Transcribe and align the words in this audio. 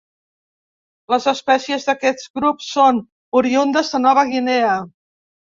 Les 1.13 1.27
espècies 1.31 1.85
d'aquest 1.89 2.25
grup 2.39 2.65
són 2.71 3.03
oriündes 3.41 3.93
de 3.97 4.03
Nova 4.07 4.29
Guinea. 4.35 4.77